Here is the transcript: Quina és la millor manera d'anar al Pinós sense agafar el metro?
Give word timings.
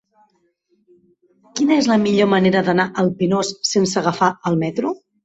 Quina 1.59 1.77
és 1.81 1.89
la 1.91 1.97
millor 2.05 2.29
manera 2.31 2.63
d'anar 2.71 2.87
al 3.03 3.13
Pinós 3.21 3.53
sense 3.73 4.01
agafar 4.03 4.31
el 4.53 4.59
metro? 4.65 4.95